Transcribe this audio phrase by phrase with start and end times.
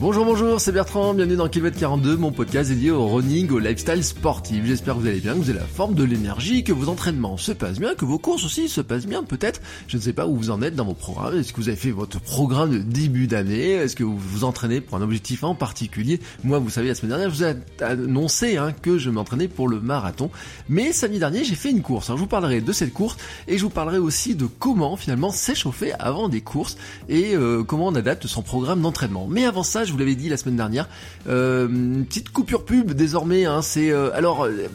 [0.00, 4.04] Bonjour, bonjour, c'est Bertrand, bienvenue dans Kilomètre 42, mon podcast dédié au running, au lifestyle
[4.04, 4.64] sportif.
[4.64, 7.36] J'espère que vous allez bien, que vous avez la forme de l'énergie, que vos entraînements
[7.36, 9.60] se passent bien, que vos courses aussi se passent bien, peut-être.
[9.88, 11.36] Je ne sais pas où vous en êtes dans vos programmes.
[11.38, 13.72] Est-ce que vous avez fait votre programme de début d'année?
[13.72, 16.20] Est-ce que vous vous entraînez pour un objectif en particulier?
[16.44, 19.66] Moi, vous savez, la semaine dernière, je vous ai annoncé hein, que je m'entraînais pour
[19.66, 20.30] le marathon.
[20.68, 22.08] Mais samedi dernier, j'ai fait une course.
[22.08, 23.16] Alors, je vous parlerai de cette course
[23.48, 26.76] et je vous parlerai aussi de comment finalement s'échauffer avant des courses
[27.08, 29.26] et euh, comment on adapte son programme d'entraînement.
[29.28, 30.88] Mais avant ça, je vous l'avais dit la semaine dernière,
[31.28, 33.46] euh, une petite coupure pub désormais.
[33.46, 34.68] Hein, c'est euh, alors euh,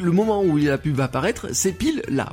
[0.00, 2.28] le moment où la pub va apparaître, c'est pile là.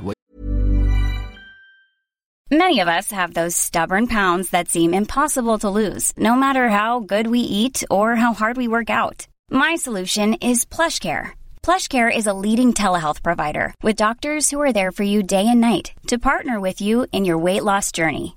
[2.48, 7.00] Many of us have those stubborn pounds that seem impossible to lose, no matter how
[7.00, 9.26] good we eat or how hard we work out.
[9.50, 11.30] My solution is PlushCare.
[11.64, 15.60] PlushCare is a leading telehealth provider with doctors who are there for you day and
[15.60, 18.36] night to partner with you in your weight loss journey.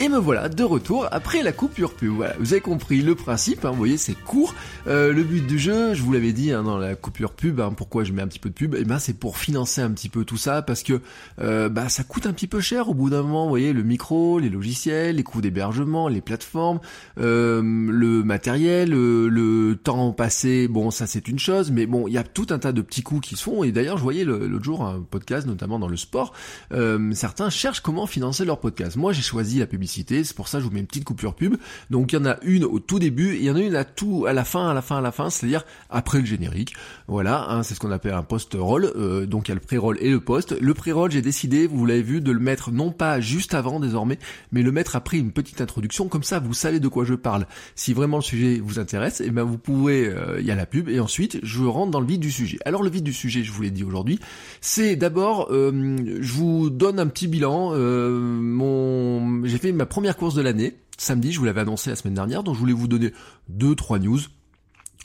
[0.00, 2.14] Et me voilà de retour après la coupure pub.
[2.14, 4.52] Voilà, vous avez compris le principe, hein, vous voyez c'est court.
[4.88, 7.72] Euh, le but du jeu, je vous l'avais dit hein, dans la coupure pub, hein,
[7.76, 10.08] pourquoi je mets un petit peu de pub, eh ben c'est pour financer un petit
[10.08, 11.00] peu tout ça parce que
[11.40, 13.44] euh, bah ça coûte un petit peu cher au bout d'un moment.
[13.44, 16.80] Vous voyez le micro, les logiciels, les coûts d'hébergement, les plateformes,
[17.20, 20.66] euh, le matériel, le, le, temps passé.
[20.66, 23.02] Bon ça c'est une chose, mais bon il y a tout un tas de petits
[23.04, 23.62] coûts qui se font.
[23.62, 26.32] Et d'ailleurs je voyais l'autre jour un podcast notamment dans le sport,
[26.72, 28.96] euh, certains cherchent comment financer leur podcast.
[28.96, 31.34] Moi j'ai choisi la publicité c'est pour ça que je vous mets une petite coupure
[31.34, 31.56] pub.
[31.90, 33.76] Donc il y en a une au tout début, et il y en a une
[33.76, 36.74] à tout, à la fin, à la fin, à la fin, c'est-à-dire après le générique.
[37.06, 38.92] Voilà, hein, c'est ce qu'on appelle un post-roll.
[38.96, 40.58] Euh, donc il y a le pré-roll et le post.
[40.58, 44.18] Le pré-roll, j'ai décidé, vous l'avez vu, de le mettre non pas juste avant désormais,
[44.52, 46.08] mais le mettre après une petite introduction.
[46.08, 47.46] Comme ça, vous savez de quoi je parle.
[47.74, 50.54] Si vraiment le sujet vous intéresse, et eh ben vous pouvez, euh, il y a
[50.54, 52.58] la pub, et ensuite je rentre dans le vide du sujet.
[52.64, 54.18] Alors le vide du sujet, je vous l'ai dit aujourd'hui,
[54.60, 57.74] c'est d'abord, euh, je vous donne un petit bilan.
[57.74, 62.14] mon, j'ai fait ma première course de l'année, samedi, je vous l'avais annoncé la semaine
[62.14, 63.12] dernière, donc je voulais vous donner
[63.48, 64.20] deux, trois news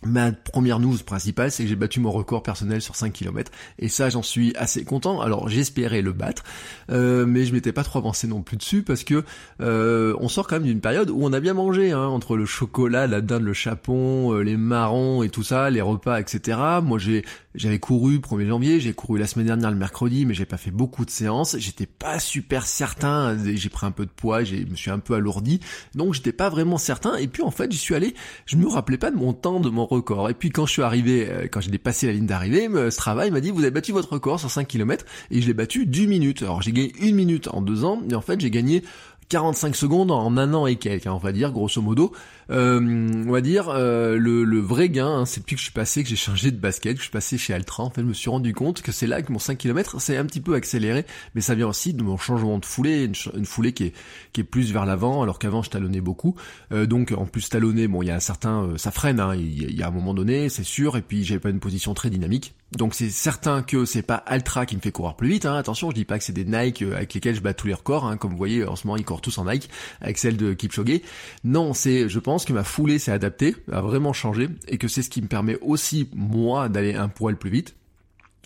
[0.06, 3.52] Ma première news principale, c'est que j'ai battu mon record personnel sur 5 km.
[3.80, 5.20] Et ça, j'en suis assez content.
[5.20, 6.44] Alors, j'espérais le battre,
[6.90, 9.26] euh, mais je m'étais pas trop avancé non plus dessus parce que
[9.60, 12.46] euh, on sort quand même d'une période où on a bien mangé, hein, entre le
[12.46, 16.58] chocolat, la dinde, le chapon, euh, les marrons et tout ça, les repas, etc.
[16.82, 20.46] Moi, j'ai j'avais couru 1er janvier, j'ai couru la semaine dernière le mercredi, mais j'ai
[20.46, 21.58] pas fait beaucoup de séances.
[21.58, 23.38] J'étais pas super certain.
[23.44, 25.60] J'ai pris un peu de poids, je me suis un peu alourdi,
[25.96, 27.16] donc j'étais pas vraiment certain.
[27.18, 28.14] Et puis en fait, j'y suis allé.
[28.46, 30.30] Je me rappelais pas de mon temps, de mon record.
[30.30, 33.32] Et puis quand je suis arrivé, euh, quand j'ai dépassé la ligne d'arrivée, ce travail
[33.32, 36.10] m'a dit vous avez battu votre record sur 5 km et je l'ai battu d'une
[36.10, 36.42] minute.
[36.42, 38.84] Alors j'ai gagné une minute en deux ans, mais en fait j'ai gagné
[39.30, 42.12] 45 secondes en un an et quelques, hein, on va dire, grosso modo.
[42.50, 42.80] Euh,
[43.28, 46.10] on va dire, euh, le, vrai gain, hein, c'est depuis que je suis passé, que
[46.10, 48.32] j'ai changé de basket, que je suis passé chez Altra, en fait, je me suis
[48.32, 51.42] rendu compte que c'est là que mon 5 km s'est un petit peu accéléré, mais
[51.42, 53.94] ça vient aussi de mon changement de foulée, une, foulée qui
[54.36, 56.36] est, plus vers l'avant, alors qu'avant je talonnais beaucoup.
[56.72, 59.36] Euh, donc, en plus talonner, bon, il y a un certain, euh, ça freine, hein,
[59.36, 62.10] il y, a un moment donné, c'est sûr, et puis j'avais pas une position très
[62.10, 62.56] dynamique.
[62.72, 65.46] Donc c'est certain que c'est pas Altra qui me fait courir plus vite.
[65.46, 65.56] Hein.
[65.56, 67.74] Attention, je dis pas que c'est des Nike euh, avec lesquels je bats tous les
[67.74, 68.06] records.
[68.06, 68.18] Hein.
[68.18, 69.70] Comme vous voyez, en ce moment ils courent tous en Nike
[70.02, 71.02] avec celle de Kipchoge.
[71.44, 75.02] Non, c'est, je pense que ma foulée s'est adaptée, a vraiment changé, et que c'est
[75.02, 77.76] ce qui me permet aussi moi d'aller un poil plus vite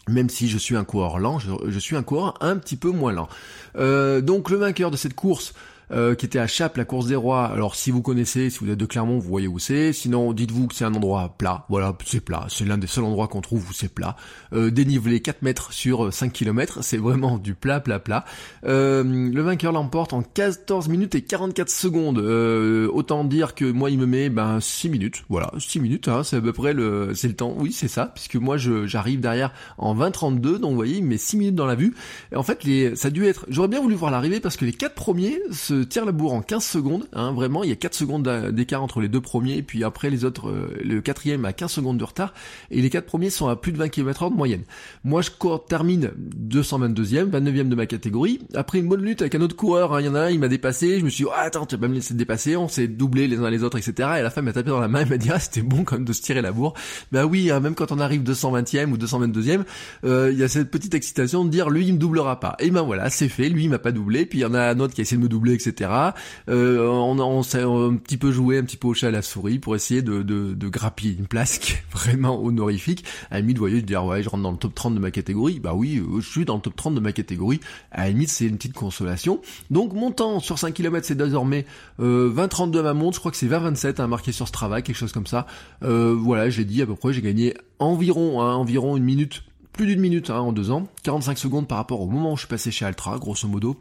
[0.10, 3.14] même si je suis un coureur lent, je, suis un coureur un petit peu moins
[3.14, 3.30] lent.
[3.78, 5.54] Euh, donc le vainqueur de cette course,
[5.92, 7.46] euh, qui était à Chap, la course des rois.
[7.46, 9.94] Alors si vous connaissez, si vous êtes de Clermont, vous voyez où c'est.
[9.94, 11.66] Sinon, dites-vous que c'est un endroit plat.
[11.70, 12.46] Voilà, c'est plat.
[12.50, 14.16] C'est l'un des seuls endroits qu'on trouve où c'est plat.
[14.54, 18.26] Euh, dénivelé 4 mètres sur 5 km, c'est vraiment du plat, plat, plat.
[18.66, 22.20] Euh, le vainqueur l'emporte en 14 minutes et 44 secondes.
[22.20, 25.24] Euh, autant dire que moi, il me met ben 6 minutes.
[25.30, 27.56] Voilà, 6 minutes, hein, c'est à peu près le, c'est le temps.
[27.58, 31.18] Oui, c'est ça, puisque moi, je, j'arrive derrière en 20-32, donc vous voyez, il met
[31.18, 31.96] 6 minutes dans la vue.
[32.32, 32.62] Et en fait,
[32.96, 33.46] ça a dû être.
[33.50, 35.40] J'aurais bien voulu voir l'arrivée parce que les quatre premiers
[35.82, 39.02] tire la bourre en 15 secondes, hein, vraiment, il y a 4 secondes d'écart entre
[39.02, 42.04] les deux premiers, et puis après les autres, euh, le quatrième a 15 secondes de
[42.04, 42.34] retard,
[42.72, 44.64] et les quatre premiers sont à plus de 20 km h de moyenne.
[45.04, 45.30] Moi, je
[45.68, 46.12] termine
[46.50, 50.06] 222e, 29e de ma catégorie, après une bonne lutte avec un autre coureur, hein, il
[50.06, 51.82] y en a un, il m'a dépassé, je me suis dit, oh, attends, tu vas
[51.82, 53.94] pas me laisser dépasser, on s'est doublé les uns les autres, etc.
[54.00, 55.62] Et à la fin, il m'a tapé dans la main, il m'a dit, ah, c'était
[55.62, 56.74] bon quand même de se tirer la bourre.
[57.12, 59.64] Bah oui, hein, même quand on arrive 220e ou 222e,
[60.04, 62.56] euh, il y a cette petite excitation de dire, lui, il me doublera pas.
[62.60, 64.62] Et ben voilà, c'est fait, lui, il m'a pas doublé, puis il y en a
[64.62, 65.63] un autre qui a essayé de me doubler, etc
[66.50, 69.60] Euh, on, s'est un petit peu joué, un petit peu au chat à la souris
[69.60, 73.04] pour essayer de, de, grappiller une place qui est vraiment honorifique.
[73.30, 75.00] À la limite, vous voyez, je dire ouais, je rentre dans le top 30 de
[75.00, 75.60] ma catégorie.
[75.60, 77.60] Bah oui, euh, je suis dans le top 30 de ma catégorie.
[77.92, 79.42] À la limite, c'est une petite consolation.
[79.70, 81.66] Donc mon temps sur 5 km, c'est désormais
[82.00, 83.16] euh, 20-32 à ma montre.
[83.16, 85.46] Je crois que c'est 20-27, hein, marqué sur Strava, quelque chose comme ça.
[85.84, 89.44] Euh, voilà, j'ai dit à peu près, j'ai gagné environ, hein, environ une minute
[89.74, 92.42] plus d'une minute hein, en deux ans, 45 secondes par rapport au moment où je
[92.42, 93.76] suis passé chez Altra, grosso modo.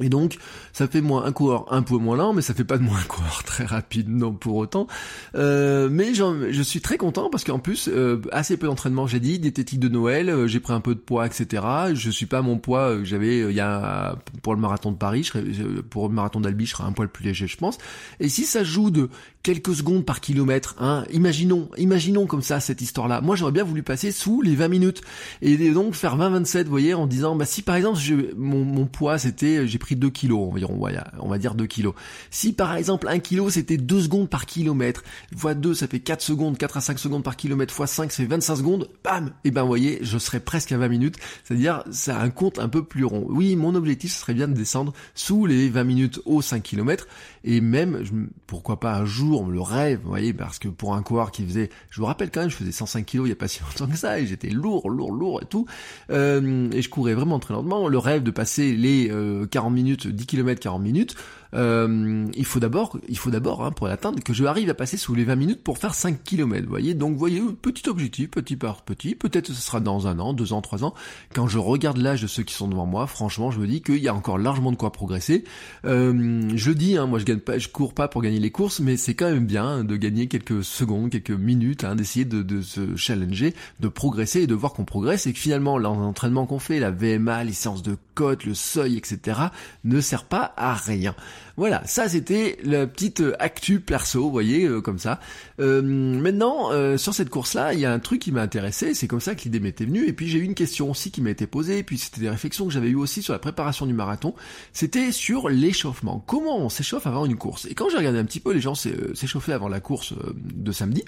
[0.00, 0.36] Et donc,
[0.72, 2.98] ça fait moins un coureur un peu moins lent, mais ça fait pas de moi
[2.98, 4.86] un coureur très rapide, non pour autant.
[5.34, 9.38] Euh, mais je suis très content parce qu'en plus, euh, assez peu d'entraînement, j'ai dit,
[9.38, 11.62] diététique de Noël, euh, j'ai pris un peu de poids, etc.
[11.94, 14.96] Je suis pas à mon poids que j'avais il y a pour le marathon de
[14.96, 17.78] Paris, je pour le marathon d'Albi, je serai un poil plus léger, je pense.
[18.20, 19.08] Et si ça joue de
[19.46, 23.20] quelques secondes par kilomètre, hein, imaginons, imaginons comme ça cette histoire-là.
[23.20, 25.02] Moi, j'aurais bien voulu passer sous les 20 minutes
[25.40, 28.00] et donc faire 20-27, vous voyez, en disant, bah si par exemple,
[28.36, 30.80] mon, mon poids c'était, j'ai pris 2 kilos environ,
[31.20, 31.94] on va dire 2 kilos.
[32.28, 35.04] Si par exemple 1 kilo c'était 2 secondes par kilomètre,
[35.36, 38.24] fois 2 ça fait 4 secondes, 4 à 5 secondes par kilomètre, fois 5 c'est
[38.24, 42.10] 25 secondes, bam Et ben vous voyez, je serais presque à 20 minutes, c'est-à-dire c'est
[42.10, 43.24] un compte un peu plus rond.
[43.28, 47.06] Oui, mon objectif ce serait bien de descendre sous les 20 minutes au 5 km,
[47.44, 48.02] et même,
[48.48, 51.70] pourquoi pas un jour, le rêve, vous voyez, parce que pour un coureur qui faisait,
[51.90, 53.90] je vous rappelle quand même, je faisais 105 kilos il y a pas si longtemps
[53.90, 55.66] que ça, et j'étais lourd, lourd, lourd et tout,
[56.10, 59.10] euh, et je courais vraiment très lentement, le rêve de passer les
[59.50, 61.16] 40 minutes 10 km 40 minutes,
[61.56, 64.96] euh, il faut d'abord, il faut d'abord hein, pour l'atteindre que je arrive à passer
[64.96, 66.64] sous les 20 minutes pour faire 5 km.
[66.64, 69.14] Vous voyez, donc voyez, petit objectif, petit par petit.
[69.14, 70.94] Peut-être ce sera dans un an, deux ans, trois ans.
[71.34, 73.98] Quand je regarde l'âge de ceux qui sont devant moi, franchement, je me dis qu'il
[73.98, 75.44] y a encore largement de quoi progresser.
[75.84, 78.80] Euh, je dis, hein, moi je gagne pas, je cours pas pour gagner les courses,
[78.80, 82.60] mais c'est quand même bien de gagner quelques secondes, quelques minutes, hein, d'essayer de, de,
[82.60, 86.78] se challenger, de progresser et de voir qu'on progresse et que finalement l'entraînement qu'on fait,
[86.80, 89.40] la VMA, les séances de côte, le seuil, etc.,
[89.84, 91.14] ne sert pas à rien.
[91.56, 95.20] Voilà, ça c'était la petite euh, actu perso, vous voyez, euh, comme ça.
[95.60, 99.20] Euh, maintenant, sur cette course-là, il y a un truc qui m'a intéressé, c'est comme
[99.20, 101.46] ça que l'idée m'était venue, et puis j'ai eu une question aussi qui m'a été
[101.46, 104.34] posée, et puis c'était des réflexions que j'avais eues aussi sur la préparation du marathon,
[104.72, 106.22] c'était sur l'échauffement.
[106.26, 107.66] Comment on s'échauffe avant une course?
[107.66, 111.04] Et quand j'ai regardé un petit peu les gens s'échauffer avant la course de samedi,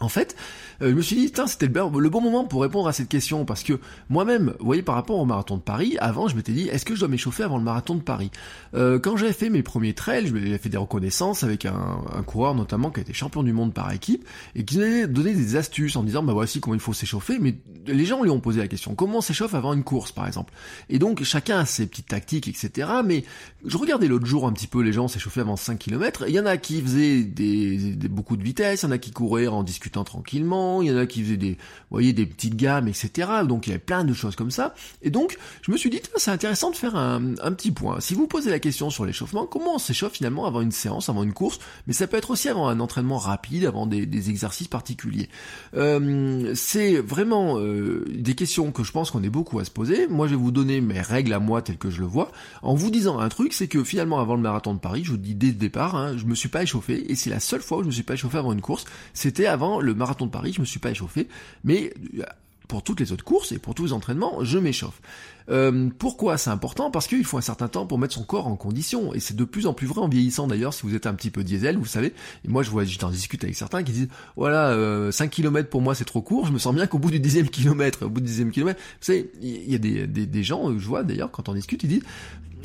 [0.00, 0.36] en fait,
[0.80, 3.62] euh, je me suis dit, c'était le, bon moment pour répondre à cette question, parce
[3.64, 6.84] que moi-même, vous voyez, par rapport au marathon de Paris, avant, je m'étais dit, est-ce
[6.84, 8.30] que je dois m'échauffer avant le marathon de Paris?
[8.74, 12.90] Euh, Quand j'avais fait mes premiers trails, j'avais fait des reconnaissances avec un, coureur notamment
[12.90, 14.24] qui a été champion du monde par équipe,
[14.54, 17.56] et qui nous donné des astuces en disant, bah voici comment il faut s'échauffer, mais
[17.86, 20.52] les gens lui ont posé la question, comment on s'échauffe avant une course, par exemple?
[20.90, 23.24] Et donc, chacun a ses petites tactiques, etc., mais
[23.64, 26.40] je regardais l'autre jour un petit peu les gens s'échauffer avant 5 km, il y
[26.40, 29.64] en a qui faisaient des, beaucoup de vitesse, il y en a qui couraient en
[29.78, 31.56] discutant tranquillement, il y en a qui faisaient des,
[31.92, 33.28] voyez, des petites gammes, etc.
[33.46, 34.74] Donc il y avait plein de choses comme ça.
[35.02, 37.20] Et donc, je me suis dit, c'est intéressant de faire un,
[37.52, 38.00] petit point.
[38.00, 41.22] Si vous posez la question sur l'échauffement, comment on s'échauffe finalement avant une séance, avant
[41.22, 45.28] une course, mais ça peut être aussi avant un entraînement rapide, avant des, exercices particuliers.
[45.74, 50.08] Euh, c'est vraiment euh, des questions que je pense qu'on est beaucoup à se poser.
[50.08, 52.32] Moi, je vais vous donner mes règles à moi telles que je le vois,
[52.62, 55.16] en vous disant un truc, c'est que finalement avant le marathon de Paris, je vous
[55.16, 57.78] dis dès le départ, hein, je me suis pas échauffé, et c'est la seule fois
[57.78, 58.84] où je me suis pas échauffé avant une course,
[59.14, 61.28] c'était avant le marathon de Paris, je me suis pas échauffé,
[61.64, 62.22] mais euh,
[62.68, 65.00] pour toutes les autres courses et pour tous les entraînements, je m'échauffe.
[65.50, 66.90] Euh, pourquoi c'est important?
[66.90, 69.14] Parce qu'il faut un certain temps pour mettre son corps en condition.
[69.14, 71.30] Et c'est de plus en plus vrai en vieillissant d'ailleurs, si vous êtes un petit
[71.30, 72.12] peu diesel, vous savez.
[72.44, 75.80] Et moi je vois, j'en discute avec certains qui disent, voilà, euh, 5 km pour
[75.80, 78.20] moi c'est trop court, je me sens bien qu'au bout du dixième kilomètre, au bout
[78.20, 81.30] du dixième kilomètre, vous savez, il y a des, des, des gens, je vois d'ailleurs,
[81.30, 82.04] quand on discute, ils disent,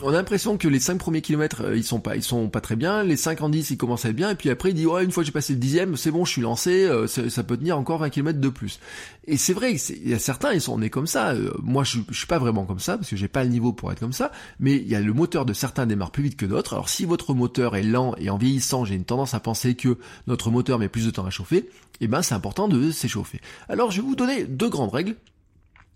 [0.01, 2.61] on a l'impression que les 5 premiers kilomètres euh, ils sont pas ils sont pas
[2.61, 4.73] très bien, les 5 en 10 ils commencent à être bien et puis après il
[4.73, 7.07] dit ouais une fois que j'ai passé le dixième c'est bon je suis lancé, euh,
[7.07, 8.79] ça peut tenir encore 20 km de plus.
[9.25, 11.31] Et c'est vrai il y a certains ils sont nés comme ça.
[11.31, 13.73] Euh, moi je, je suis pas vraiment comme ça parce que j'ai pas le niveau
[13.73, 16.37] pour être comme ça, mais il y a le moteur de certains démarre plus vite
[16.37, 16.73] que d'autres.
[16.73, 19.97] Alors si votre moteur est lent et en vieillissant j'ai une tendance à penser que
[20.27, 21.69] notre moteur met plus de temps à chauffer, et
[22.01, 23.39] eh ben c'est important de s'échauffer.
[23.69, 25.15] Alors je vais vous donner deux grandes règles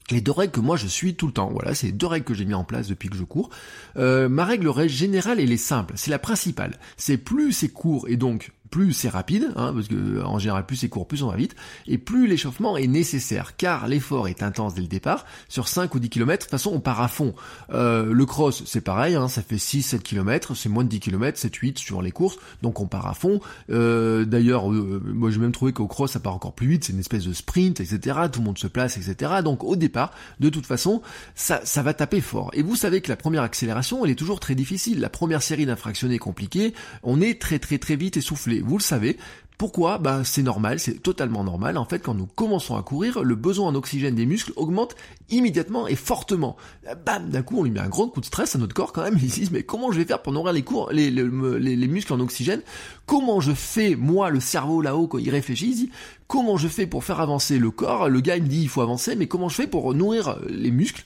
[0.09, 1.49] les deux règles que moi je suis tout le temps.
[1.51, 3.49] Voilà, c'est deux règles que j'ai mis en place depuis que je cours.
[3.97, 6.79] Euh, ma règle générale, elle est simple, c'est la principale.
[6.97, 10.77] C'est plus c'est court et donc plus c'est rapide, hein, parce que en général plus
[10.77, 11.55] c'est court, plus on va vite,
[11.87, 15.25] et plus l'échauffement est nécessaire, car l'effort est intense dès le départ.
[15.49, 17.33] Sur 5 ou 10 km, de toute façon on part à fond.
[17.71, 21.39] Euh, le cross c'est pareil, hein, ça fait 6-7 km, c'est moins de 10 km,
[21.39, 23.39] 7-8 suivant les courses, donc on part à fond.
[23.69, 26.93] Euh, D'ailleurs, euh, moi j'ai même trouvé qu'au cross ça part encore plus vite, c'est
[26.93, 28.19] une espèce de sprint, etc.
[28.31, 29.41] Tout le monde se place, etc.
[29.43, 31.01] Donc au départ, de toute façon,
[31.35, 32.51] ça, ça va taper fort.
[32.53, 34.99] Et vous savez que la première accélération, elle est toujours très difficile.
[34.99, 38.83] La première série d'infractions est compliquée, on est très très très vite essoufflé vous le
[38.83, 39.17] savez,
[39.57, 39.97] Pourquoi?
[39.97, 41.77] Ben c'est normal, c'est totalement normal.
[41.77, 44.95] En fait, quand nous commençons à courir, le besoin en oxygène des muscles augmente
[45.29, 46.57] immédiatement et fortement.
[47.05, 49.01] Bam, d'un coup, on lui met un gros coup de stress à notre corps quand
[49.01, 49.17] même.
[49.19, 52.61] Il se dit mais comment je vais faire pour nourrir les, muscles en oxygène?
[53.07, 55.89] Comment je fais moi le cerveau là-haut quand il réfléchit?
[56.27, 58.09] Comment je fais pour faire avancer le corps?
[58.09, 61.05] Le gars me dit il faut avancer, mais comment je fais pour nourrir les muscles?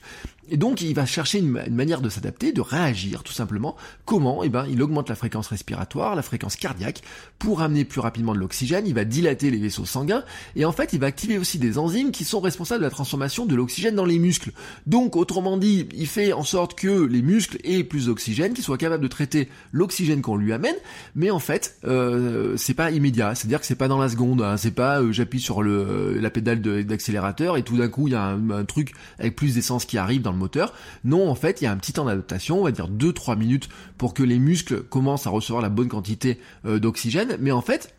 [0.50, 3.76] Et donc il va chercher une, manière de s'adapter, de réagir tout simplement.
[4.04, 4.42] Comment?
[4.42, 7.02] Eh ben il augmente la fréquence respiratoire, la fréquence cardiaque
[7.38, 10.24] pour amener plus rapidement de l'oxygène, il va dilater les vaisseaux sanguins
[10.56, 13.46] et en fait il va activer aussi des enzymes qui sont responsables de la transformation
[13.46, 14.50] de l'oxygène dans les muscles.
[14.86, 18.78] Donc autrement dit, il fait en sorte que les muscles aient plus d'oxygène, qu'ils soient
[18.78, 20.76] capables de traiter l'oxygène qu'on lui amène,
[21.14, 24.56] mais en fait euh, c'est pas immédiat, c'est-à-dire que c'est pas dans la seconde, hein.
[24.56, 28.16] c'est pas euh, j'appuie sur le, la pédale d'accélérateur et tout d'un coup il y
[28.16, 30.72] a un, truc avec plus d'essence qui arrive dans le moteur.
[31.04, 33.68] Non, en fait, il y a un petit temps d'adaptation, on va dire 2-3 minutes
[33.98, 37.36] pour que les muscles commencent à recevoir la bonne quantité euh, d'oxygène.
[37.40, 37.94] Mais en fait,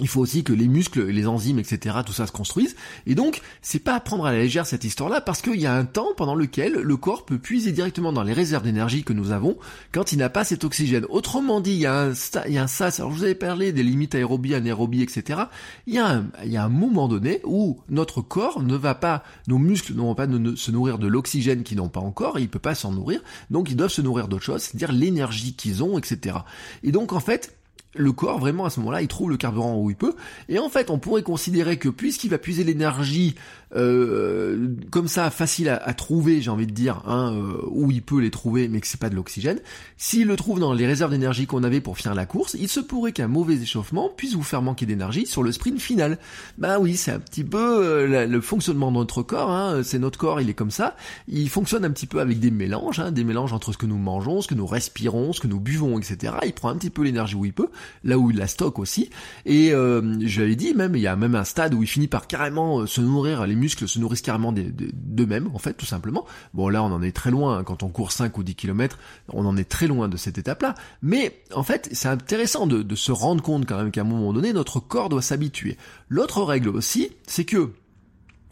[0.00, 2.76] il faut aussi que les muscles, les enzymes, etc., tout ça se construise.
[3.06, 5.74] Et donc, c'est pas à prendre à la légère cette histoire-là, parce qu'il y a
[5.74, 9.30] un temps pendant lequel le corps peut puiser directement dans les réserves d'énergie que nous
[9.30, 9.56] avons
[9.92, 11.06] quand il n'a pas cet oxygène.
[11.08, 12.12] Autrement dit, il y a un,
[12.46, 12.66] il y a.
[12.98, 15.40] Alors, je vous avais parlé des limites aérobie, anaérobie, etc.
[15.86, 16.22] Il y a
[16.62, 20.26] un, moment donné où notre corps ne va pas, nos muscles ne vont pas
[20.56, 23.22] se nourrir de l'oxygène qu'ils n'ont pas encore, et il peut pas s'en nourrir.
[23.50, 26.36] Donc, ils doivent se nourrir d'autre chose, c'est-à-dire l'énergie qu'ils ont, etc.
[26.82, 27.55] Et donc, en fait,
[27.96, 30.14] le corps, vraiment, à ce moment-là, il trouve le carburant où il peut.
[30.48, 33.34] Et en fait, on pourrait considérer que puisqu'il va puiser l'énergie
[33.74, 38.20] euh, comme ça, facile à, trouver, j'ai envie de dire, hein, euh, où il peut
[38.20, 39.58] les trouver, mais que c'est pas de l'oxygène,
[39.96, 42.80] s'il le trouve dans les réserves d'énergie qu'on avait pour finir la course, il se
[42.80, 46.18] pourrait qu'un mauvais échauffement puisse vous faire manquer d'énergie sur le sprint final.
[46.58, 49.50] Bah oui, c'est un petit peu euh, le fonctionnement de notre corps.
[49.50, 50.96] Hein, c'est notre corps, il est comme ça.
[51.28, 53.98] Il fonctionne un petit peu avec des mélanges, hein, des mélanges entre ce que nous
[53.98, 56.34] mangeons, ce que nous respirons, ce que nous buvons, etc.
[56.44, 57.68] Il prend un petit peu l'énergie où il peut
[58.04, 59.10] là où il la stocke aussi.
[59.44, 62.08] Et euh, je l'avais dit même, il y a même un stade où il finit
[62.08, 66.26] par carrément euh, se nourrir, les muscles se nourrissent carrément d'eux-mêmes, en fait, tout simplement.
[66.54, 67.64] Bon là on en est très loin, hein.
[67.64, 68.98] quand on court 5 ou 10 km,
[69.32, 70.74] on en est très loin de cette étape-là.
[71.02, 74.52] Mais en fait, c'est intéressant de se rendre compte quand même qu'à un moment donné,
[74.52, 75.76] notre corps doit s'habituer.
[76.08, 77.70] L'autre règle aussi, c'est que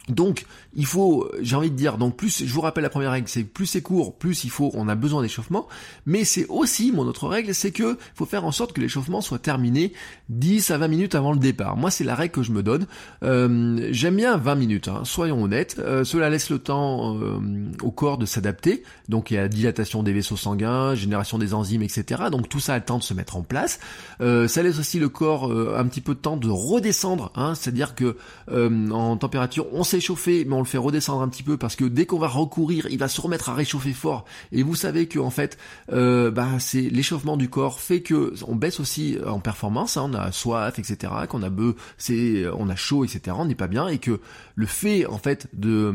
[0.09, 0.45] donc,
[0.75, 3.43] il faut, j'ai envie de dire, donc plus, je vous rappelle la première règle, c'est
[3.43, 5.67] plus c'est court, plus il faut, on a besoin d'échauffement,
[6.05, 9.39] mais c'est aussi, mon autre règle, c'est que faut faire en sorte que l'échauffement soit
[9.39, 9.93] terminé
[10.29, 11.75] 10 à 20 minutes avant le départ.
[11.75, 12.85] Moi, c'est la règle que je me donne.
[13.23, 15.77] Euh, j'aime bien 20 minutes, hein, soyons honnêtes.
[15.79, 17.39] Euh, cela laisse le temps euh,
[17.81, 18.83] au corps de s'adapter.
[19.09, 22.23] Donc, il y a dilatation des vaisseaux sanguins, génération des enzymes, etc.
[22.31, 23.79] Donc, tout ça a le temps de se mettre en place.
[24.19, 28.17] ça laisse aussi le corps un petit peu de temps de redescendre, hein, c'est-à-dire que
[28.47, 32.05] en température, on s'est mais on le fait redescendre un petit peu parce que dès
[32.05, 34.25] qu'on va recourir, il va se remettre à réchauffer fort.
[34.51, 35.57] Et vous savez que en fait,
[35.91, 39.97] euh, bah, c'est l'échauffement du corps fait que on baisse aussi en performance.
[39.97, 41.13] Hein, on a soif, etc.
[41.29, 43.35] Qu'on a be, c'est, on a chaud, etc.
[43.39, 44.19] On n'est pas bien et que
[44.55, 45.93] le fait en fait de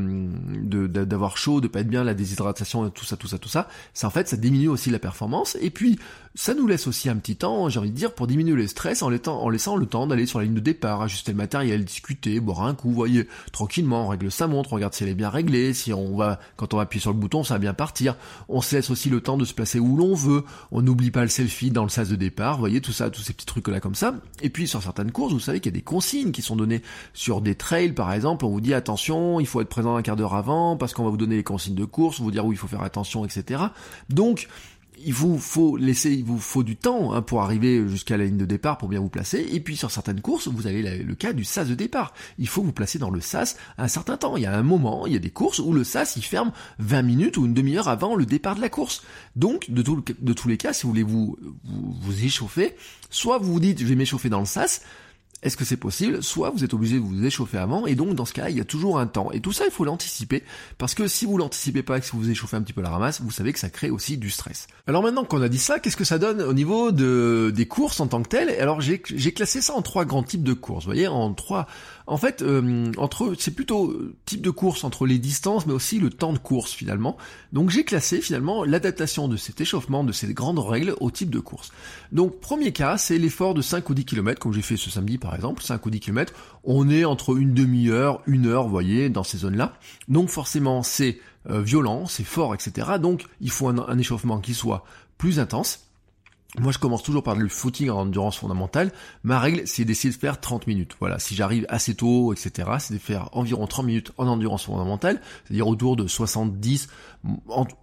[0.86, 4.06] d'avoir chaud, de pas être bien, la déshydratation, tout ça, tout ça, tout ça, ça
[4.06, 5.56] en fait ça diminue aussi la performance.
[5.60, 5.98] Et puis
[6.34, 9.02] ça nous laisse aussi un petit temps, j'ai envie de dire, pour diminuer le stress
[9.02, 12.38] en, en laissant le temps d'aller sur la ligne de départ, ajuster le matériel, discuter,
[12.38, 15.30] boire un coup, voyez, tranquillement, on règle sa montre, on regarde si elle est bien
[15.30, 18.16] réglée, si on va, quand on va appuyer sur le bouton, ça va bien partir.
[18.48, 20.44] On se laisse aussi le temps de se placer où l'on veut.
[20.72, 23.32] On n'oublie pas le selfie dans le sas de départ, voyez, tout ça, tous ces
[23.32, 24.14] petits trucs là comme ça.
[24.42, 26.82] Et puis, sur certaines courses, vous savez qu'il y a des consignes qui sont données
[27.14, 28.44] sur des trails, par exemple.
[28.44, 31.10] On vous dit attention, il faut être présent un quart d'heure avant parce qu'on va
[31.10, 33.62] vous donner les consignes de course, vous dire où il faut faire attention, etc.
[34.08, 34.48] Donc,
[35.04, 38.36] il vous faut laisser, il vous faut du temps hein, pour arriver jusqu'à la ligne
[38.36, 39.46] de départ pour bien vous placer.
[39.52, 42.12] Et puis sur certaines courses, vous avez le cas du sas de départ.
[42.38, 44.36] Il faut vous placer dans le sas un certain temps.
[44.36, 46.52] Il y a un moment, il y a des courses où le sas il ferme
[46.78, 49.02] 20 minutes ou une demi-heure avant le départ de la course.
[49.36, 52.74] Donc de, de tous les cas, si vous voulez vous, vous, vous échauffer,
[53.10, 54.82] soit vous vous dites je vais m'échauffer dans le sas,
[55.42, 56.22] est-ce que c'est possible?
[56.22, 58.60] Soit vous êtes obligé de vous échauffer avant, et donc dans ce cas-là, il y
[58.60, 59.32] a toujours un temps.
[59.32, 60.42] Et tout ça, il faut l'anticiper,
[60.78, 62.90] parce que si vous l'anticipez pas et que si vous échauffez un petit peu la
[62.90, 64.66] ramasse, vous savez que ça crée aussi du stress.
[64.86, 68.00] Alors maintenant qu'on a dit ça, qu'est-ce que ça donne au niveau de, des courses
[68.00, 68.50] en tant que telles?
[68.60, 71.66] Alors j'ai classé ça en trois grands types de courses, vous voyez, en trois
[72.06, 75.98] en fait, euh, entre c'est plutôt euh, type de course entre les distances, mais aussi
[75.98, 77.16] le temps de course finalement.
[77.52, 81.40] Donc j'ai classé finalement l'adaptation de cet échauffement, de ces grandes règles au type de
[81.40, 81.72] course.
[82.12, 85.18] Donc premier cas, c'est l'effort de 5 ou 10 km, comme j'ai fait ce samedi
[85.18, 86.32] par exemple, 5 ou 10 km.
[86.64, 89.74] On est entre une demi-heure, une heure, vous voyez, dans ces zones-là.
[90.08, 92.92] Donc forcément, c'est euh, violent, c'est fort, etc.
[93.00, 94.84] Donc il faut un échauffement qui soit
[95.16, 95.89] plus intense
[96.58, 98.90] moi, je commence toujours par le footing en endurance fondamentale.
[99.22, 100.96] Ma règle, c'est d'essayer de faire 30 minutes.
[100.98, 105.20] Voilà, si j'arrive assez tôt, etc., c'est de faire environ 30 minutes en endurance fondamentale,
[105.44, 106.88] c'est-à-dire autour de 70,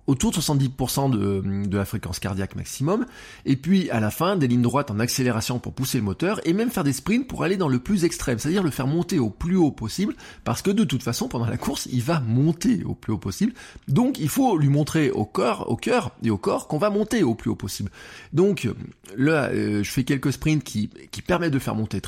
[0.06, 3.06] autour de 70% de, la fréquence cardiaque maximum.
[3.46, 6.52] Et puis, à la fin, des lignes droites en accélération pour pousser le moteur, et
[6.52, 9.30] même faire des sprints pour aller dans le plus extrême, c'est-à-dire le faire monter au
[9.30, 12.96] plus haut possible, parce que de toute façon, pendant la course, il va monter au
[12.96, 13.54] plus haut possible.
[13.88, 17.24] Donc, il faut lui montrer au corps, au cœur et au corps qu'on va monter
[17.24, 17.92] au plus haut possible.
[18.34, 18.78] Donc, donc
[19.16, 20.90] là, euh, je fais quelques sprints qui,
[21.26, 22.02] permettent de faire monter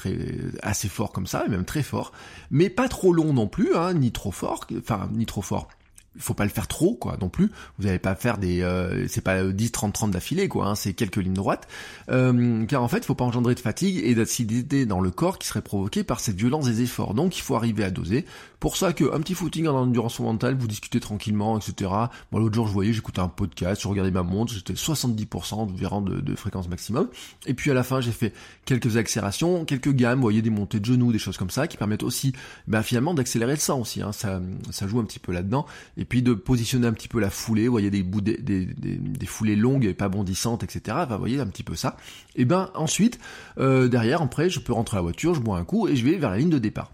[0.62, 2.14] assez fort comme ça, et même très fort,
[2.52, 5.68] mais pas trop long non plus, hein, ni trop fort, enfin ni trop fort
[6.16, 7.52] il faut pas le faire trop quoi non plus.
[7.78, 10.94] Vous n'allez pas faire des euh, c'est pas 10 30 30 d'affilée quoi hein, c'est
[10.94, 11.68] quelques lignes droites.
[12.10, 15.48] Euh, car en fait faut pas engendrer de fatigue et d'acidité dans le corps qui
[15.48, 17.14] serait provoquée par cette violence des efforts.
[17.14, 18.26] Donc il faut arriver à doser.
[18.60, 21.92] Pour ça que un petit footing en endurance mentale vous discutez tranquillement etc
[22.32, 26.02] moi l'autre jour je voyais j'écoutais un podcast je regardais ma montre j'étais 70% environ
[26.02, 27.08] de, de fréquence maximum.
[27.46, 28.34] Et puis à la fin j'ai fait
[28.66, 31.78] quelques accélérations quelques gammes vous voyez des montées de genoux des choses comme ça qui
[31.78, 32.34] permettent aussi
[32.68, 35.66] ben, finalement d'accélérer le sang aussi hein, ça ça joue un petit peu là dedans
[36.00, 39.26] et puis de positionner un petit peu la foulée, vous voyez des, bouts des, des,
[39.26, 40.98] foulées longues et pas bondissantes, etc.
[41.10, 41.98] Vous voyez un petit peu ça.
[42.38, 43.20] Et ben ensuite,
[43.60, 46.06] euh, derrière, après, je peux rentrer à la voiture, je bois un coup et je
[46.06, 46.94] vais vers la ligne de départ.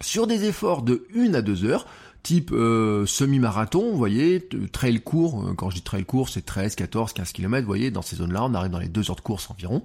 [0.00, 1.86] Sur des efforts de 1 à 2 heures,
[2.26, 6.74] type euh, semi-marathon, vous voyez, trail court, euh, quand je dis trail court, c'est 13,
[6.74, 9.20] 14, 15 km, vous voyez, dans ces zones-là, on arrive dans les 2 heures de
[9.20, 9.84] course environ.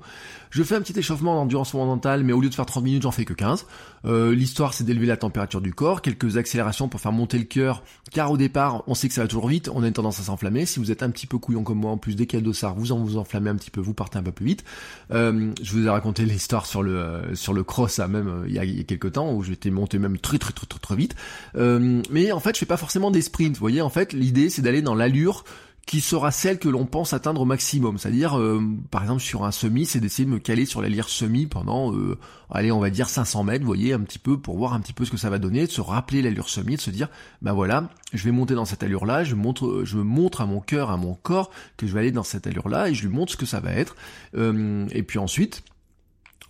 [0.49, 3.11] Je fais un petit échauffement d'endurance fondamentale, mais au lieu de faire 30 minutes, j'en
[3.11, 3.67] fais que 15.
[4.05, 7.83] Euh, l'histoire, c'est d'élever la température du corps, quelques accélérations pour faire monter le cœur,
[8.11, 10.23] car au départ, on sait que ça va toujours vite, on a une tendance à
[10.23, 10.65] s'enflammer.
[10.65, 12.43] Si vous êtes un petit peu couillon comme moi, en plus, dès qu'il y a
[12.43, 14.63] dossard, vous en vous enflammez un petit peu, vous partez un peu plus vite.
[15.11, 18.79] je vous ai raconté l'histoire sur le sur le cross, même, il y, a, il
[18.79, 21.15] a quelques temps, où j'étais monté même très très très très très vite.
[21.53, 23.55] mais en fait, je fais pas forcément des sprints.
[23.55, 25.43] Vous voyez, en fait, l'idée, c'est d'aller dans l'allure
[25.85, 27.97] qui sera celle que l'on pense atteindre au maximum.
[27.97, 28.61] C'est-à-dire, euh,
[28.91, 32.17] par exemple, sur un semi, c'est d'essayer de me caler sur l'allure semi pendant, euh,
[32.49, 34.93] allez, on va dire 500 mètres, vous voyez, un petit peu, pour voir un petit
[34.93, 37.09] peu ce que ça va donner, de se rappeler l'allure semi, de se dire,
[37.41, 40.91] ben voilà, je vais monter dans cette allure-là, je montre, je montre à mon cœur,
[40.91, 43.37] à mon corps, que je vais aller dans cette allure-là, et je lui montre ce
[43.37, 43.95] que ça va être.
[44.35, 45.63] Euh, et puis ensuite,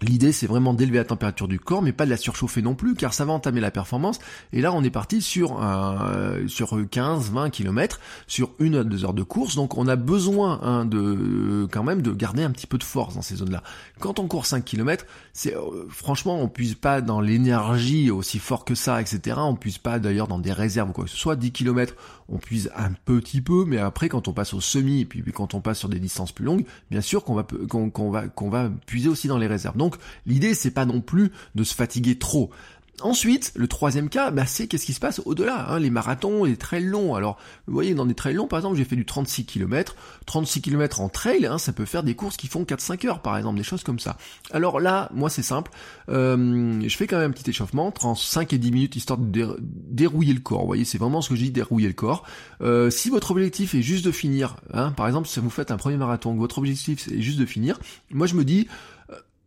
[0.01, 2.95] L'idée, c'est vraiment d'élever la température du corps, mais pas de la surchauffer non plus,
[2.95, 4.19] car ça va entamer la performance.
[4.51, 9.05] Et là, on est parti sur un, sur 15, 20 km, sur une à deux
[9.05, 9.55] heures de course.
[9.55, 13.15] Donc, on a besoin hein, de quand même de garder un petit peu de force
[13.15, 13.61] dans ces zones-là.
[13.99, 18.65] Quand on court 5 km, c'est euh, franchement, on puise pas dans l'énergie aussi fort
[18.65, 19.37] que ça, etc.
[19.39, 21.35] On puise pas d'ailleurs dans des réserves quoi que ce soit.
[21.35, 21.93] 10 km,
[22.31, 25.53] on puise un petit peu, mais après, quand on passe au semi, et puis, quand
[25.53, 28.71] on passe sur des distances plus longues, bien sûr qu'on va qu'on va qu'on va
[28.85, 29.77] puiser aussi dans les réserves.
[29.77, 29.95] Donc
[30.25, 32.51] l'idée c'est pas non plus de se fatiguer trop.
[33.01, 36.57] Ensuite, le troisième cas, bah, c'est qu'est-ce qui se passe au-delà, hein, les marathons, les
[36.57, 37.15] trails longs.
[37.15, 37.37] Alors,
[37.67, 39.95] vous voyez, dans des trails longs, par exemple, j'ai fait du 36 km.
[40.25, 43.37] 36 km en trail, hein, ça peut faire des courses qui font 4-5 heures, par
[43.37, 44.17] exemple, des choses comme ça.
[44.51, 45.71] Alors là, moi, c'est simple.
[46.09, 49.57] Euh, je fais quand même un petit échauffement, entre 5 et 10 minutes, histoire de
[49.59, 50.61] dérouiller le corps.
[50.61, 52.23] Vous voyez, c'est vraiment ce que je dis, dérouiller le corps.
[52.61, 55.77] Euh, si votre objectif est juste de finir, hein, par exemple, si vous faites un
[55.77, 57.79] premier marathon, votre objectif est juste de finir,
[58.11, 58.67] moi, je me dis,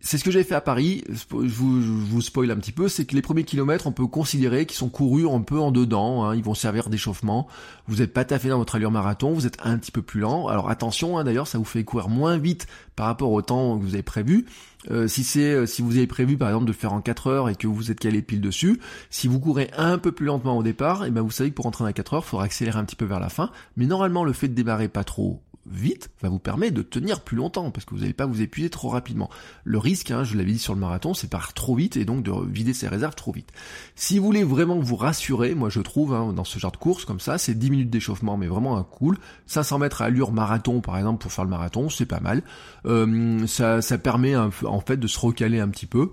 [0.04, 3.06] c'est ce que j'avais fait à Paris, je vous, je spoil un petit peu, c'est
[3.06, 6.36] que les premiers kilomètres, on peut considérer qu'ils sont courus un peu en dedans, hein,
[6.36, 7.48] ils vont servir d'échauffement,
[7.88, 10.46] vous n'êtes pas taffé dans votre allure marathon, vous êtes un petit peu plus lent,
[10.46, 13.82] alors attention, hein, d'ailleurs ça vous fait courir moins vite par rapport au temps que
[13.82, 14.44] vous avez prévu,
[14.90, 17.48] euh, si c'est euh, si vous avez prévu par exemple de faire en 4 heures
[17.48, 20.62] et que vous êtes calé pile dessus, si vous courez un peu plus lentement au
[20.62, 22.78] départ, et eh ben vous savez que pour entrer dans 4 heures, il faudra accélérer
[22.78, 26.10] un petit peu vers la fin, mais normalement le fait de démarrer pas trop vite
[26.22, 28.88] va vous permettre de tenir plus longtemps parce que vous n'allez pas vous épuiser trop
[28.88, 29.30] rapidement.
[29.64, 32.22] Le risque, hein, je l'avais dit sur le marathon, c'est par trop vite et donc
[32.22, 33.50] de vider ses réserves trop vite.
[33.94, 37.04] Si vous voulez vraiment vous rassurer, moi je trouve hein, dans ce genre de course
[37.04, 39.18] comme ça, c'est 10 minutes d'échauffement mais vraiment un cool.
[39.46, 42.42] 500 mètres à allure marathon par exemple pour faire le marathon, c'est pas mal.
[42.86, 46.12] Euh, ça, ça permet en fait de se recaler un petit peu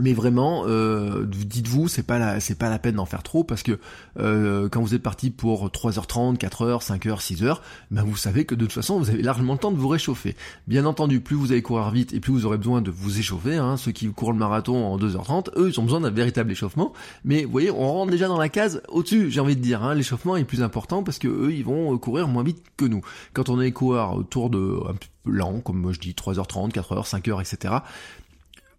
[0.00, 3.62] mais vraiment, euh, dites-vous, c'est pas la, c'est pas la peine d'en faire trop parce
[3.62, 3.78] que
[4.18, 7.58] euh, quand vous êtes parti pour 3h30, 4h, 5h, 6h,
[7.90, 10.36] ben vous savez que de toute façon vous avez largement le temps de vous réchauffer.
[10.66, 13.56] Bien entendu, plus vous allez courir vite et plus vous aurez besoin de vous échauffer.
[13.56, 13.76] Hein.
[13.76, 16.92] Ceux qui courent le marathon en 2h30, eux, ils ont besoin d'un véritable échauffement.
[17.24, 19.30] Mais vous voyez, on rentre déjà dans la case au-dessus.
[19.30, 19.94] J'ai envie de dire, hein.
[19.94, 23.02] l'échauffement est plus important parce que eux, ils vont courir moins vite que nous.
[23.32, 27.06] Quand on est coureur autour de un peu lent, comme moi je dis 3h30, 4h,
[27.06, 27.74] 5h, etc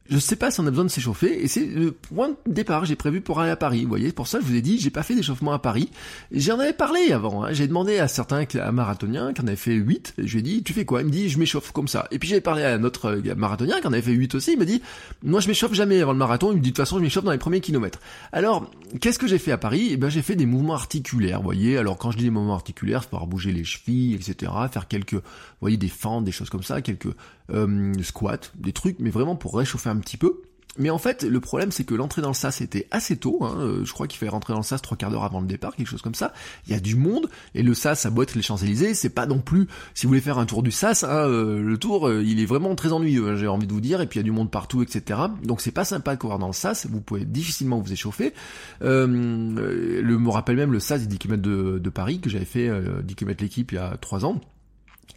[0.10, 2.86] je sais pas si on a besoin de s'échauffer, et c'est le point de départ,
[2.86, 4.90] j'ai prévu pour aller à Paris, vous voyez, pour ça je vous ai dit, j'ai
[4.90, 5.90] pas fait d'échauffement à Paris,
[6.32, 7.50] j'en avais parlé avant, hein.
[7.52, 10.64] j'ai demandé à certains à marathoniens qui en avaient fait 8, je lui ai dit,
[10.64, 11.02] tu fais quoi?
[11.02, 13.36] Il me dit, je m'échauffe comme ça, et puis j'ai parlé à un autre euh,
[13.36, 14.82] marathonien qui en avait fait 8 aussi, il m'a dit,
[15.24, 17.24] moi je m'échauffe jamais avant le marathon, il me dit, de toute façon je m'échauffe
[17.24, 18.00] dans les premiers kilomètres.
[18.32, 18.70] Alors,
[19.02, 19.90] qu'est-ce que j'ai fait à Paris?
[19.92, 22.56] Eh ben j'ai fait des mouvements articulaires, vous voyez, alors quand je dis des mouvements
[22.56, 25.22] articulaires, c'est pouvoir bouger les chevilles, etc., faire quelques, vous
[25.62, 27.10] voyez, des fentes, des choses comme ça, quelques
[27.52, 30.42] euh, squats, des trucs, mais vraiment pour réchauffer un petit peu.
[30.80, 33.40] Mais en fait, le problème, c'est que l'entrée dans le SAS était assez tôt.
[33.42, 35.48] Hein, euh, je crois qu'il fallait rentrer dans le SAS trois quarts d'heure avant le
[35.48, 36.32] départ, quelque chose comme ça.
[36.68, 39.40] Il y a du monde et le SAS à boîte les Champs-Élysées, c'est pas non
[39.40, 39.68] plus.
[39.94, 42.46] Si vous voulez faire un tour du SAS, hein, euh, le tour, euh, il est
[42.46, 43.30] vraiment très ennuyeux.
[43.30, 44.00] Hein, j'ai envie de vous dire.
[44.00, 45.20] Et puis il y a du monde partout, etc.
[45.44, 46.88] Donc c'est pas sympa de courir dans le SAS.
[46.90, 48.34] Vous pouvez difficilement vous échauffer.
[48.80, 52.70] le me rappelle même le SAS des 10 km de, de Paris que j'avais fait
[53.04, 54.40] 10 km l'équipe il y a trois ans.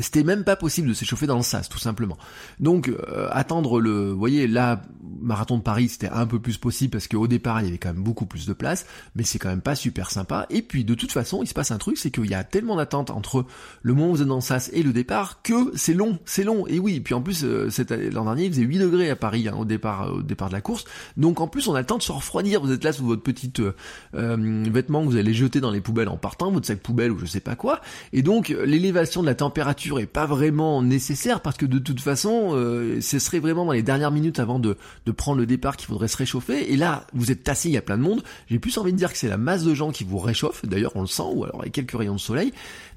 [0.00, 2.16] C'était même pas possible de s'échauffer dans le sas, tout simplement.
[2.60, 4.82] Donc, euh, attendre le, vous voyez, là,
[5.20, 7.92] marathon de Paris, c'était un peu plus possible parce qu'au départ, il y avait quand
[7.92, 10.46] même beaucoup plus de place, mais c'est quand même pas super sympa.
[10.50, 12.76] Et puis, de toute façon, il se passe un truc, c'est qu'il y a tellement
[12.76, 13.44] d'attente entre
[13.82, 16.44] le moment où vous êtes dans le sas et le départ que c'est long, c'est
[16.44, 16.66] long.
[16.66, 17.68] Et oui, puis en plus, euh,
[18.12, 20.54] l'an dernier, il faisait 8 degrés à Paris hein, au départ, euh, au départ de
[20.54, 20.84] la course.
[21.16, 22.62] Donc, en plus, on a le temps de se refroidir.
[22.62, 23.60] Vous êtes là sous votre petite
[24.14, 27.18] euh, vêtement que vous allez jeter dans les poubelles en partant, votre sac poubelle ou
[27.18, 27.80] je sais pas quoi.
[28.12, 32.50] Et donc, l'élévation de la température est pas vraiment nécessaire parce que de toute façon,
[32.52, 35.88] euh, ce serait vraiment dans les dernières minutes avant de, de prendre le départ qu'il
[35.88, 36.72] faudrait se réchauffer.
[36.72, 38.22] Et là, vous êtes tassé, il y a plein de monde.
[38.48, 40.64] J'ai plus envie de dire que c'est la masse de gens qui vous réchauffe.
[40.64, 42.52] D'ailleurs, on le sent, ou alors avec quelques rayons de soleil.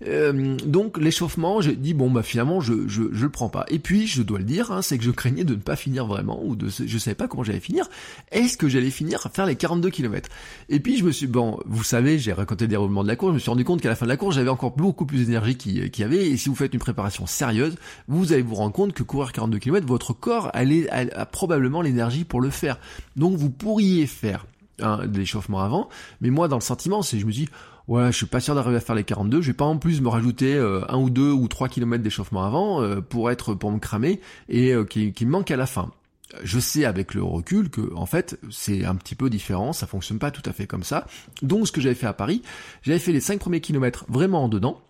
[0.08, 3.66] Euh, donc l'échauffement, j'ai dit bon bah finalement je, je, je le prends pas.
[3.70, 6.06] Et puis je dois le dire, hein, c'est que je craignais de ne pas finir
[6.06, 7.90] vraiment ou de je savais pas comment j'allais finir.
[8.32, 10.30] Est-ce que j'allais finir faire les 42 km
[10.70, 13.32] Et puis je me suis bon, vous savez, j'ai raconté des roulements de la course,
[13.32, 15.26] je me suis rendu compte qu'à la fin de la course j'avais encore beaucoup plus
[15.26, 16.28] d'énergie qu'il y avait.
[16.28, 17.76] Et si vous faites une préparation sérieuse,
[18.08, 22.24] vous allez vous rendre compte que courir 42 km, votre corps allait, a probablement l'énergie
[22.24, 22.78] pour le faire.
[23.16, 24.46] Donc vous pourriez faire
[24.82, 25.90] un, de avant,
[26.22, 27.48] mais moi dans le sentiment, c'est je me dis
[27.88, 30.02] ouais, je suis pas sûr d'arriver à faire les 42, je vais pas en plus
[30.02, 33.72] me rajouter euh, un ou deux ou trois kilomètres d'échauffement avant euh, pour être pour
[33.72, 35.92] me cramer et euh, qui, qui me manque à la fin.
[36.44, 40.20] Je sais avec le recul que en fait c'est un petit peu différent, ça fonctionne
[40.20, 41.06] pas tout à fait comme ça.
[41.42, 42.42] Donc ce que j'avais fait à Paris,
[42.82, 44.82] j'avais fait les cinq premiers kilomètres vraiment en dedans,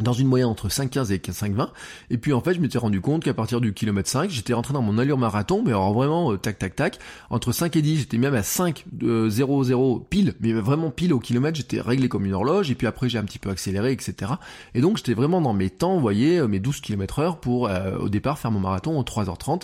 [0.00, 1.68] dans une moyenne entre 5,15 et 5,20.
[2.10, 4.72] Et puis en fait, je m'étais rendu compte qu'à partir du kilomètre 5, j'étais rentré
[4.72, 6.98] dans mon allure marathon, mais alors vraiment euh, tac tac tac.
[7.30, 11.12] Entre 5 et 10, j'étais même à 5 euh, 0 0 pile, mais vraiment pile
[11.12, 12.70] au kilomètre, j'étais réglé comme une horloge.
[12.70, 14.32] Et puis après, j'ai un petit peu accéléré, etc.
[14.74, 17.68] Et donc j'étais vraiment dans mes temps, vous voyez, euh, mes 12 km heure pour
[17.68, 19.62] euh, au départ faire mon marathon en 3h30.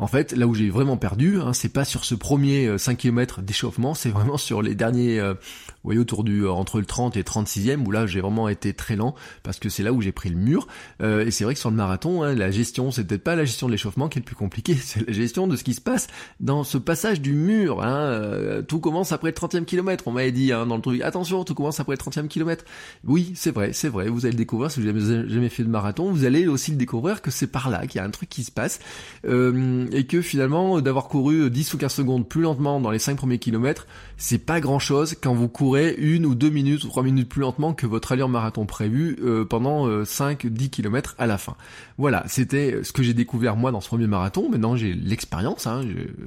[0.00, 3.42] En fait, là où j'ai vraiment perdu, hein, c'est pas sur ce premier 5 km
[3.42, 7.86] d'échauffement, c'est vraiment sur les derniers, vous voyez, autour du entre le 30 et 36e,
[7.86, 10.36] où là j'ai vraiment été très lent, parce que c'est là où j'ai pris le
[10.36, 10.66] mur.
[11.02, 13.44] Euh, et c'est vrai que sur le marathon, hein, la gestion, c'est peut-être pas la
[13.44, 15.80] gestion de l'échauffement qui est le plus compliqué, c'est la gestion de ce qui se
[15.80, 16.08] passe
[16.40, 17.82] dans ce passage du mur.
[17.82, 17.96] Hein.
[17.96, 21.00] Euh, tout commence après le 30e kilomètre, on m'avait dit hein, dans le truc.
[21.02, 22.64] Attention, tout commence après le 30e kilomètre.
[23.04, 24.08] Oui, c'est vrai, c'est vrai.
[24.08, 26.10] Vous allez le découvrir si vous n'avez jamais fait de marathon.
[26.10, 28.44] Vous allez aussi le découvrir que c'est par là qu'il y a un truc qui
[28.44, 28.80] se passe
[29.26, 33.16] euh, et que finalement d'avoir couru 10 ou 15 secondes plus lentement dans les 5
[33.16, 33.86] premiers kilomètres,
[34.20, 37.40] c'est pas grand chose quand vous courez une ou deux minutes ou trois minutes plus
[37.40, 39.16] lentement que votre allure marathon prévu
[39.48, 41.56] pendant 5-10 euh, km à la fin.
[41.96, 44.50] Voilà, c'était ce que j'ai découvert moi dans ce premier marathon.
[44.50, 45.80] Maintenant j'ai l'expérience, hein,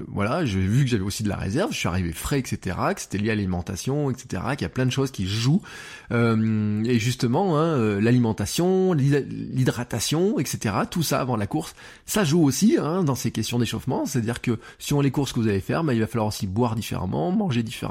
[0.07, 3.01] voilà, j'ai vu que j'avais aussi de la réserve, je suis arrivé frais, etc., que
[3.01, 5.61] c'était lié à l'alimentation, etc., qu'il y a plein de choses qui jouent.
[6.11, 11.75] Euh, et justement, hein, euh, l'alimentation, l'hydratation, etc., tout ça avant la course,
[12.05, 14.05] ça joue aussi hein, dans ces questions d'échauffement.
[14.05, 16.47] C'est-à-dire que si on les courses que vous allez faire, bah, il va falloir aussi
[16.47, 17.82] boire différemment, manger différemment,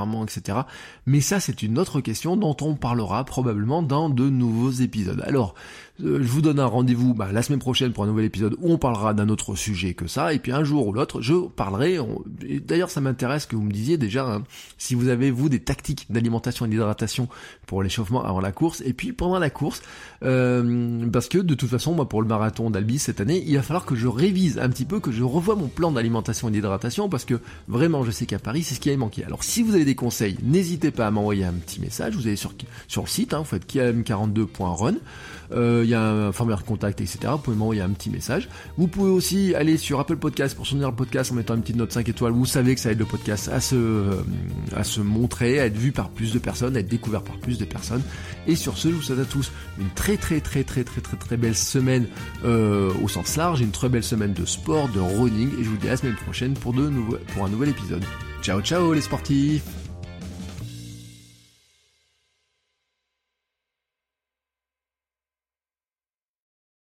[1.07, 5.23] Mais ça, c'est une autre question dont on parlera probablement dans de nouveaux épisodes.
[5.27, 5.55] Alors,
[5.99, 8.79] je vous donne un rendez-vous bah, la semaine prochaine pour un nouvel épisode où on
[8.79, 11.99] parlera d'un autre sujet que ça, et puis un jour ou l'autre, je parlerai,
[12.67, 14.43] d'ailleurs ça m'intéresse que vous me disiez déjà, hein,
[14.79, 17.29] si vous avez vous des tactiques d'alimentation et d'hydratation
[17.67, 19.83] pour l'échauffement avant la course, et puis pendant la course,
[20.23, 23.63] euh, parce que de toute façon, moi pour le marathon d'Albi cette année, il va
[23.63, 27.11] falloir que je révise un petit peu, que je revoie mon plan d'alimentation et d'hydratation,
[27.11, 29.25] parce que vraiment je sais qu'à Paris c'est ce qui a manqué.
[29.25, 32.37] Alors si vous avez des conseils, n'hésitez pas à m'envoyer un petit message, vous allez
[32.37, 32.55] sur,
[32.89, 34.95] sur le site, hein, vous faites km42.run,
[35.53, 37.19] euh, il y a un formulaire contact, etc.
[37.33, 38.49] Vous pouvez m'envoyer un petit message.
[38.77, 41.77] Vous pouvez aussi aller sur Apple Podcast pour soutenir le podcast en mettant une petite
[41.77, 42.33] note 5 étoiles.
[42.33, 44.23] Vous savez que ça aide le podcast à se, euh,
[44.75, 47.59] à se montrer, à être vu par plus de personnes, à être découvert par plus
[47.59, 48.03] de personnes.
[48.47, 51.17] Et sur ce, je vous souhaite à tous une très très très très très très
[51.17, 52.07] très belle semaine
[52.45, 55.51] euh, au sens large, une très belle semaine de sport, de running.
[55.61, 58.05] Et je vous dis à la semaine prochaine pour, de nouveaux, pour un nouvel épisode.
[58.43, 59.82] Ciao ciao les sportifs